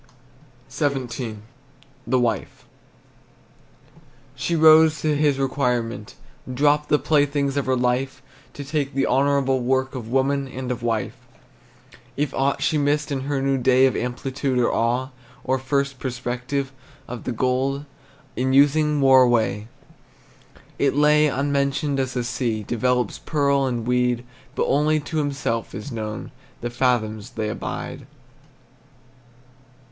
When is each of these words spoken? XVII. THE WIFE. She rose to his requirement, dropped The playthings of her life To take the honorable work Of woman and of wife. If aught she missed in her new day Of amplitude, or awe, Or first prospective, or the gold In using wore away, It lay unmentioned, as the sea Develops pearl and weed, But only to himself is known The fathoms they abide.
XVII. 0.71 1.37
THE 2.07 2.17
WIFE. 2.19 2.65
She 4.33 4.55
rose 4.55 4.99
to 5.01 5.15
his 5.15 5.37
requirement, 5.37 6.15
dropped 6.51 6.89
The 6.89 6.97
playthings 6.97 7.55
of 7.55 7.67
her 7.67 7.75
life 7.75 8.23
To 8.55 8.63
take 8.63 8.95
the 8.95 9.05
honorable 9.05 9.59
work 9.59 9.93
Of 9.93 10.07
woman 10.09 10.47
and 10.47 10.71
of 10.71 10.81
wife. 10.81 11.15
If 12.17 12.33
aught 12.33 12.63
she 12.63 12.79
missed 12.79 13.11
in 13.11 13.21
her 13.29 13.43
new 13.43 13.59
day 13.59 13.85
Of 13.85 13.95
amplitude, 13.95 14.57
or 14.57 14.73
awe, 14.73 15.09
Or 15.43 15.59
first 15.59 15.99
prospective, 15.99 16.71
or 17.07 17.17
the 17.17 17.31
gold 17.31 17.85
In 18.35 18.53
using 18.53 19.01
wore 19.01 19.21
away, 19.21 19.67
It 20.79 20.95
lay 20.95 21.27
unmentioned, 21.27 21.99
as 21.99 22.15
the 22.15 22.23
sea 22.23 22.63
Develops 22.63 23.19
pearl 23.19 23.67
and 23.67 23.85
weed, 23.85 24.25
But 24.55 24.65
only 24.65 24.99
to 25.01 25.17
himself 25.17 25.75
is 25.75 25.91
known 25.91 26.31
The 26.61 26.71
fathoms 26.71 27.29
they 27.29 27.49
abide. 27.49 28.07